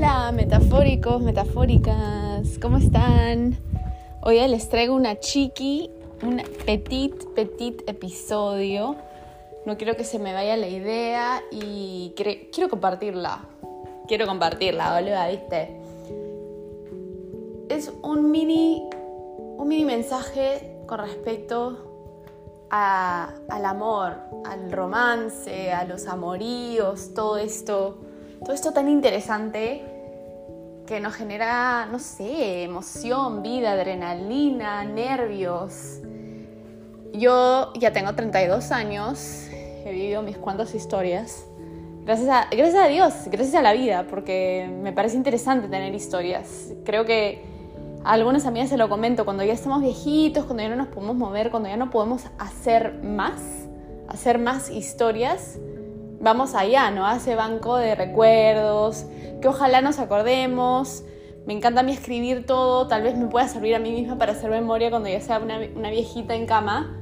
Hola, 0.00 0.30
metafóricos, 0.30 1.20
metafóricas, 1.20 2.56
¿cómo 2.62 2.76
están? 2.76 3.58
Hoy 4.22 4.38
les 4.46 4.68
traigo 4.68 4.94
una 4.94 5.18
chiqui, 5.18 5.90
un 6.22 6.40
petit, 6.64 7.16
petit 7.34 7.82
episodio. 7.88 8.94
No 9.66 9.76
quiero 9.76 9.96
que 9.96 10.04
se 10.04 10.20
me 10.20 10.32
vaya 10.32 10.56
la 10.56 10.68
idea 10.68 11.42
y 11.50 12.14
quiero 12.14 12.68
compartirla. 12.70 13.40
Quiero 14.06 14.28
compartirla, 14.28 14.94
boluda, 14.94 15.26
¿viste? 15.30 15.80
Es 17.68 17.92
un 18.00 18.30
mini, 18.30 18.88
un 19.56 19.66
mini 19.66 19.84
mensaje 19.84 20.76
con 20.86 21.00
respecto 21.00 22.06
al 22.70 23.64
amor, 23.64 24.14
al 24.44 24.70
romance, 24.70 25.72
a 25.72 25.82
los 25.82 26.06
amoríos, 26.06 27.14
todo 27.14 27.36
esto 27.36 27.98
todo 28.44 28.52
esto 28.52 28.72
tan 28.72 28.88
interesante 28.88 29.84
que 30.86 31.00
nos 31.00 31.14
genera, 31.14 31.86
no 31.86 31.98
sé, 31.98 32.62
emoción, 32.62 33.42
vida, 33.42 33.72
adrenalina, 33.72 34.84
nervios. 34.84 36.00
Yo 37.12 37.72
ya 37.74 37.92
tengo 37.92 38.14
32 38.14 38.72
años, 38.72 39.48
he 39.52 39.92
vivido 39.92 40.22
mis 40.22 40.38
cuantas 40.38 40.74
historias. 40.74 41.44
Gracias 42.04 42.28
a, 42.30 42.48
gracias 42.50 42.82
a 42.82 42.88
Dios, 42.88 43.12
gracias 43.26 43.54
a 43.54 43.60
la 43.60 43.74
vida, 43.74 44.06
porque 44.08 44.66
me 44.82 44.94
parece 44.94 45.16
interesante 45.16 45.68
tener 45.68 45.94
historias. 45.94 46.72
Creo 46.84 47.04
que 47.04 47.44
a 48.02 48.12
algunas 48.12 48.46
amigas 48.46 48.70
se 48.70 48.78
lo 48.78 48.88
comento, 48.88 49.26
cuando 49.26 49.44
ya 49.44 49.52
estamos 49.52 49.82
viejitos, 49.82 50.46
cuando 50.46 50.62
ya 50.62 50.70
no 50.70 50.76
nos 50.76 50.88
podemos 50.88 51.16
mover, 51.16 51.50
cuando 51.50 51.68
ya 51.68 51.76
no 51.76 51.90
podemos 51.90 52.24
hacer 52.38 53.02
más, 53.02 53.42
hacer 54.08 54.38
más 54.38 54.70
historias, 54.70 55.58
vamos 56.20 56.54
allá, 56.54 56.90
¿no? 56.90 57.06
A 57.06 57.16
ese 57.16 57.34
banco 57.34 57.76
de 57.76 57.94
recuerdos, 57.94 59.06
que 59.40 59.48
ojalá 59.48 59.80
nos 59.80 59.98
acordemos. 59.98 61.04
Me 61.46 61.54
encanta 61.54 61.80
a 61.80 61.82
mí 61.82 61.92
escribir 61.92 62.44
todo, 62.44 62.88
tal 62.88 63.02
vez 63.02 63.16
me 63.16 63.26
pueda 63.26 63.48
servir 63.48 63.74
a 63.74 63.78
mí 63.78 63.90
misma 63.90 64.18
para 64.18 64.32
hacer 64.32 64.50
memoria 64.50 64.90
cuando 64.90 65.08
ya 65.08 65.20
sea 65.20 65.38
una, 65.38 65.58
viejita 65.90 66.34
en 66.34 66.46
cama 66.46 66.98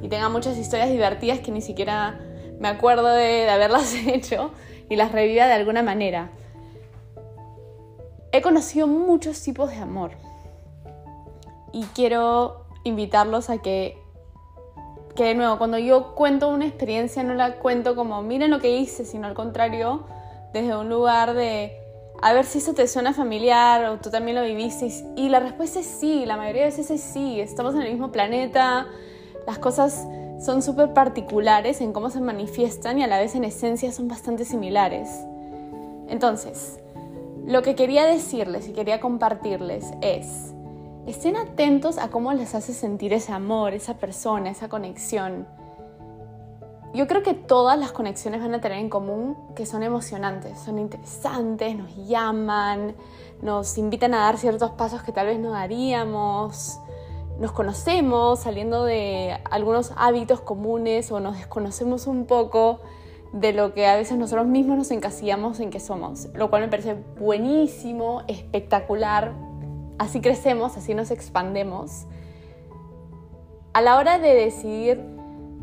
y 0.00 0.08
tenga 0.08 0.28
muchas 0.28 0.56
historias 0.56 0.90
divertidas 0.90 1.40
que 1.40 1.50
ni 1.50 1.60
siquiera 1.60 2.20
me 2.60 2.68
acuerdo 2.68 3.08
de, 3.08 3.24
de 3.24 3.50
haberlas 3.50 3.92
hecho 4.06 4.52
y 4.88 4.96
las 4.96 5.10
reviva 5.12 5.46
de 5.46 5.54
alguna 5.54 5.82
manera. 5.82 6.30
He 8.30 8.40
conocido 8.40 8.86
muchos 8.86 9.42
tipos 9.42 9.70
de 9.70 9.76
amor 9.78 10.12
y 11.72 11.84
quiero 11.94 12.66
invitarlos 12.84 13.50
a 13.50 13.58
que 13.58 13.98
que 15.18 15.24
de 15.24 15.34
nuevo, 15.34 15.58
cuando 15.58 15.78
yo 15.78 16.14
cuento 16.14 16.48
una 16.48 16.64
experiencia 16.64 17.24
no 17.24 17.34
la 17.34 17.56
cuento 17.56 17.96
como 17.96 18.22
miren 18.22 18.52
lo 18.52 18.60
que 18.60 18.78
hice, 18.78 19.04
sino 19.04 19.26
al 19.26 19.34
contrario, 19.34 20.04
desde 20.52 20.76
un 20.76 20.88
lugar 20.88 21.34
de 21.34 21.76
a 22.22 22.32
ver 22.32 22.44
si 22.44 22.58
eso 22.58 22.72
te 22.72 22.86
suena 22.86 23.12
familiar 23.12 23.84
o 23.86 23.96
tú 23.96 24.10
también 24.10 24.36
lo 24.36 24.44
viviste. 24.44 24.88
Y 25.16 25.28
la 25.28 25.40
respuesta 25.40 25.80
es 25.80 25.86
sí, 25.86 26.24
la 26.24 26.36
mayoría 26.36 26.62
de 26.62 26.68
veces 26.68 26.92
es 26.92 27.00
sí, 27.00 27.40
estamos 27.40 27.74
en 27.74 27.82
el 27.82 27.90
mismo 27.90 28.12
planeta, 28.12 28.86
las 29.44 29.58
cosas 29.58 30.06
son 30.40 30.62
súper 30.62 30.92
particulares 30.92 31.80
en 31.80 31.92
cómo 31.92 32.10
se 32.10 32.20
manifiestan 32.20 33.00
y 33.00 33.02
a 33.02 33.08
la 33.08 33.18
vez 33.18 33.34
en 33.34 33.42
esencia 33.42 33.90
son 33.90 34.06
bastante 34.06 34.44
similares. 34.44 35.08
Entonces, 36.08 36.78
lo 37.44 37.62
que 37.62 37.74
quería 37.74 38.06
decirles 38.06 38.68
y 38.68 38.72
quería 38.72 39.00
compartirles 39.00 39.84
es, 40.00 40.54
estén 41.08 41.36
atentos 41.36 41.96
a 41.98 42.08
cómo 42.08 42.32
les 42.34 42.54
hace 42.54 42.74
sentir 42.74 43.12
ese 43.12 43.32
amor, 43.32 43.72
esa 43.72 43.94
persona, 43.94 44.50
esa 44.50 44.68
conexión. 44.68 45.46
Yo 46.94 47.06
creo 47.06 47.22
que 47.22 47.34
todas 47.34 47.78
las 47.78 47.92
conexiones 47.92 48.40
van 48.40 48.54
a 48.54 48.60
tener 48.60 48.78
en 48.78 48.90
común 48.90 49.36
que 49.54 49.66
son 49.66 49.82
emocionantes, 49.82 50.58
son 50.58 50.78
interesantes, 50.78 51.76
nos 51.76 51.94
llaman, 52.08 52.94
nos 53.42 53.76
invitan 53.78 54.14
a 54.14 54.18
dar 54.18 54.38
ciertos 54.38 54.70
pasos 54.72 55.02
que 55.02 55.12
tal 55.12 55.26
vez 55.26 55.38
no 55.38 55.50
daríamos, 55.50 56.78
nos 57.38 57.52
conocemos 57.52 58.40
saliendo 58.40 58.84
de 58.84 59.38
algunos 59.50 59.92
hábitos 59.96 60.40
comunes 60.40 61.10
o 61.12 61.20
nos 61.20 61.36
desconocemos 61.36 62.06
un 62.06 62.26
poco 62.26 62.80
de 63.32 63.52
lo 63.52 63.74
que 63.74 63.86
a 63.86 63.96
veces 63.96 64.16
nosotros 64.18 64.46
mismos 64.46 64.78
nos 64.78 64.90
encasillamos 64.90 65.60
en 65.60 65.70
que 65.70 65.80
somos, 65.80 66.28
lo 66.34 66.50
cual 66.50 66.62
me 66.62 66.68
parece 66.68 66.96
buenísimo, 67.18 68.22
espectacular, 68.26 69.47
así 69.98 70.20
crecemos, 70.20 70.76
así 70.76 70.94
nos 70.94 71.10
expandemos. 71.10 72.04
A 73.72 73.82
la 73.82 73.96
hora 73.96 74.18
de 74.18 74.34
decidir 74.34 75.00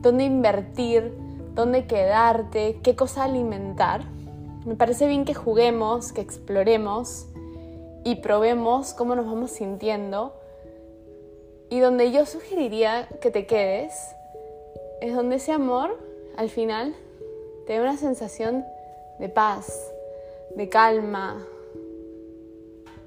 dónde 0.01 0.25
invertir, 0.25 1.13
dónde 1.53 1.87
quedarte, 1.87 2.79
qué 2.83 2.95
cosa 2.95 3.23
alimentar, 3.23 4.03
me 4.65 4.75
parece 4.75 5.07
bien 5.07 5.25
que 5.25 5.33
juguemos, 5.33 6.11
que 6.11 6.21
exploremos 6.21 7.27
y 8.03 8.15
probemos 8.15 8.93
cómo 8.93 9.15
nos 9.15 9.25
vamos 9.25 9.51
sintiendo. 9.51 10.33
Y 11.69 11.79
donde 11.79 12.11
yo 12.11 12.25
sugeriría 12.25 13.07
que 13.21 13.31
te 13.31 13.45
quedes 13.45 13.93
es 15.01 15.15
donde 15.15 15.35
ese 15.35 15.51
amor 15.51 15.99
al 16.37 16.49
final 16.49 16.95
te 17.67 17.73
da 17.73 17.81
una 17.81 17.97
sensación 17.97 18.65
de 19.19 19.29
paz, 19.29 19.91
de 20.55 20.67
calma, 20.67 21.45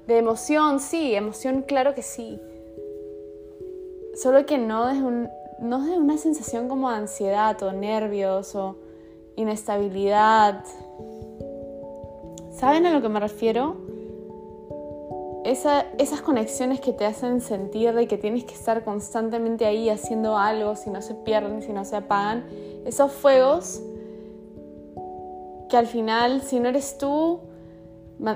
de 0.09 0.17
emoción, 0.17 0.79
sí, 0.79 1.13
emoción, 1.15 1.61
claro 1.61 1.93
que 1.93 2.01
sí. 2.01 2.41
Solo 4.15 4.45
que 4.45 4.57
no 4.57 4.89
es, 4.89 4.97
un, 4.97 5.29
no 5.61 5.77
una 5.77 6.17
sensación 6.17 6.67
como 6.67 6.89
ansiedad 6.89 7.61
o 7.63 7.71
nervios 7.71 8.55
o 8.55 8.75
inestabilidad. 9.35 10.65
¿Saben 12.51 12.85
a 12.87 12.91
lo 12.91 13.01
que 13.01 13.09
me 13.09 13.19
refiero? 13.19 13.87
esas 15.45 16.21
conexiones 16.21 16.79
que 16.79 16.93
te 16.93 17.05
hacen 17.05 17.41
sentir 17.41 17.93
de 17.93 18.07
que 18.07 18.17
tienes 18.17 18.43
que 18.43 18.53
estar 18.53 18.83
constantemente 18.83 19.65
ahí 19.65 19.89
haciendo 19.89 20.37
algo, 20.37 20.75
si 20.75 20.91
no 20.91 21.01
se 21.01 21.15
pierden, 21.15 21.63
si 21.63 21.71
no 21.71 21.85
se 21.85 21.95
apagan. 21.95 22.45
Esos 22.85 23.11
fuegos 23.11 23.81
que 25.69 25.77
al 25.77 25.87
final, 25.87 26.41
si 26.41 26.59
no 26.59 26.69
eres 26.69 26.97
tú 26.99 27.39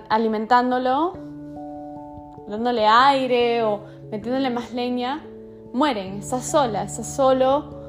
alimentándolo, 0.10 1.33
dándole 2.54 2.86
aire 2.86 3.64
o 3.64 3.80
metiéndole 4.12 4.52
más 4.52 4.74
leña, 4.74 5.24
mueren, 5.74 6.20
estás 6.20 6.46
sola, 6.46 6.84
estás 6.84 7.16
solo 7.16 7.82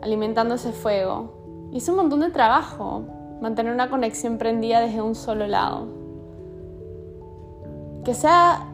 alimentando 0.00 0.54
ese 0.54 0.72
fuego. 0.72 1.70
Y 1.72 1.78
es 1.78 1.88
un 1.88 1.96
montón 1.96 2.20
de 2.20 2.30
trabajo 2.30 3.02
mantener 3.40 3.72
una 3.72 3.90
conexión 3.90 4.38
prendida 4.38 4.80
desde 4.80 5.02
un 5.02 5.16
solo 5.16 5.48
lado. 5.48 5.88
Que 8.04 8.14
sea, 8.14 8.68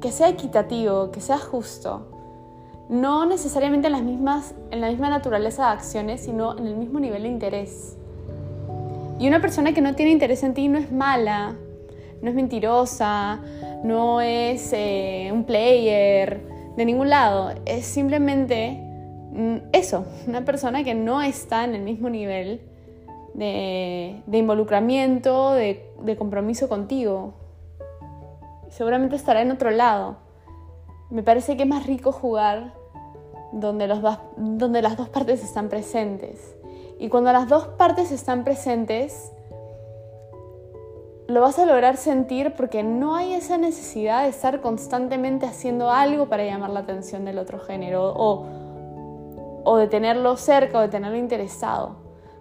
que 0.00 0.12
sea 0.12 0.28
equitativo, 0.28 1.10
que 1.10 1.20
sea 1.20 1.38
justo. 1.38 2.08
No 2.88 3.26
necesariamente 3.26 3.88
en, 3.88 3.92
las 3.92 4.02
mismas, 4.02 4.54
en 4.70 4.80
la 4.80 4.88
misma 4.88 5.08
naturaleza 5.08 5.66
de 5.66 5.72
acciones, 5.72 6.20
sino 6.20 6.56
en 6.56 6.66
el 6.66 6.76
mismo 6.76 7.00
nivel 7.00 7.22
de 7.22 7.28
interés. 7.28 7.96
Y 9.18 9.26
una 9.26 9.40
persona 9.40 9.72
que 9.72 9.80
no 9.80 9.94
tiene 9.94 10.12
interés 10.12 10.44
en 10.44 10.54
ti 10.54 10.68
no 10.68 10.78
es 10.78 10.92
mala, 10.92 11.56
no 12.22 12.28
es 12.28 12.34
mentirosa, 12.36 13.40
no 13.82 14.20
es 14.20 14.72
eh, 14.72 15.30
un 15.32 15.44
player 15.44 16.40
de 16.76 16.84
ningún 16.84 17.10
lado, 17.10 17.52
es 17.66 17.84
simplemente 17.84 18.78
mm, 19.32 19.56
eso, 19.72 20.06
una 20.26 20.44
persona 20.44 20.84
que 20.84 20.94
no 20.94 21.22
está 21.22 21.64
en 21.64 21.74
el 21.74 21.82
mismo 21.82 22.08
nivel 22.08 22.60
de, 23.34 24.22
involucramiento, 24.32 25.52
de, 25.52 26.16
compromiso 26.18 26.68
contigo. 26.68 27.34
Seguramente 28.68 29.16
estará 29.16 29.42
en 29.42 29.50
otro 29.50 29.70
lado. 29.70 30.16
Me 31.10 31.22
parece 31.22 31.56
que 31.56 31.64
es 31.64 31.68
más 31.68 31.86
rico 31.86 32.12
jugar 32.12 32.72
donde, 33.52 33.86
las 33.86 34.00
dos 34.00 35.08
partes 35.08 35.44
están 35.44 35.68
presentes. 35.68 36.56
Y 36.98 37.08
cuando 37.08 37.32
las 37.32 37.48
dos 37.48 37.66
partes 37.66 38.12
están 38.12 38.44
presentes, 38.44 39.32
lo 41.32 41.40
vas 41.40 41.58
a 41.58 41.64
lograr 41.64 41.96
sentir 41.96 42.52
porque 42.54 42.82
no 42.82 43.16
hay 43.16 43.32
esa 43.32 43.56
necesidad 43.56 44.24
de 44.24 44.28
estar 44.28 44.60
constantemente 44.60 45.46
haciendo 45.46 45.90
algo 45.90 46.28
para 46.28 46.44
llamar 46.44 46.68
la 46.68 46.80
atención 46.80 47.24
del 47.24 47.38
otro 47.38 47.58
género 47.58 48.12
o, 48.14 48.46
o 49.64 49.76
de 49.78 49.86
tenerlo 49.86 50.36
cerca 50.36 50.78
o 50.78 50.80
de 50.82 50.88
tenerlo 50.88 51.16
interesado. 51.16 51.96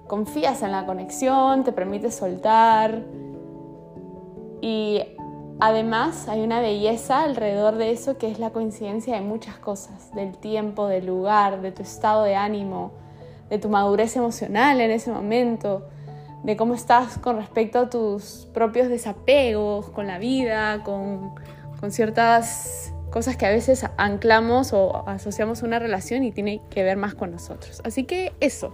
Confías 0.07 0.61
en 0.61 0.73
la 0.73 0.85
conexión, 0.85 1.63
te 1.63 1.71
permite 1.71 2.11
soltar 2.11 3.03
y 4.59 5.01
además 5.61 6.27
hay 6.27 6.41
una 6.41 6.59
belleza 6.59 7.21
alrededor 7.21 7.77
de 7.77 7.91
eso 7.91 8.17
que 8.17 8.29
es 8.29 8.39
la 8.39 8.49
coincidencia 8.49 9.15
de 9.15 9.21
muchas 9.21 9.55
cosas, 9.55 10.13
del 10.13 10.37
tiempo, 10.37 10.87
del 10.87 11.05
lugar, 11.05 11.61
de 11.61 11.71
tu 11.71 11.81
estado 11.81 12.23
de 12.23 12.35
ánimo, 12.35 12.91
de 13.49 13.57
tu 13.57 13.69
madurez 13.69 14.17
emocional 14.17 14.81
en 14.81 14.91
ese 14.91 15.13
momento 15.13 15.87
de 16.43 16.55
cómo 16.57 16.73
estás 16.73 17.17
con 17.17 17.37
respecto 17.37 17.79
a 17.79 17.89
tus 17.89 18.47
propios 18.53 18.89
desapegos 18.89 19.89
con 19.89 20.07
la 20.07 20.17
vida, 20.17 20.83
con, 20.83 21.33
ciertas 21.89 22.93
cosas 23.09 23.37
que 23.37 23.47
a 23.47 23.49
veces 23.49 23.85
anclamos 23.97 24.71
o 24.71 25.07
asociamos 25.07 25.63
a 25.63 25.65
una 25.65 25.79
relación 25.79 26.23
y 26.23 26.31
tiene 26.31 26.61
que 26.69 26.83
ver 26.83 26.95
más 26.95 27.15
con 27.15 27.31
nosotros. 27.31 27.81
Así 27.83 28.03
que 28.03 28.33
eso, 28.39 28.73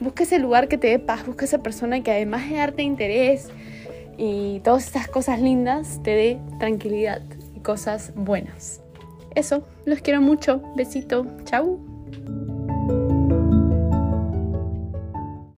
busca 0.00 0.22
ese 0.22 0.38
lugar 0.38 0.68
que 0.68 0.78
te 0.78 0.86
dé 0.86 0.98
paz, 0.98 1.26
busca 1.26 1.44
esa 1.44 1.58
persona 1.58 2.02
que 2.02 2.10
además 2.10 2.48
de 2.48 2.56
darte 2.56 2.82
interés, 2.82 3.50
y 4.16 4.60
todas 4.60 4.86
estas 4.86 5.08
cosas 5.08 5.40
lindas 5.40 6.00
te 6.02 6.10
dé 6.12 6.40
tranquilidad 6.58 7.22
y 7.54 7.60
cosas 7.60 8.12
buenas. 8.14 8.80
Eso, 9.34 9.66
los 9.84 10.00
quiero 10.00 10.20
mucho. 10.20 10.62
Besito. 10.76 11.26
Chau. 11.44 11.91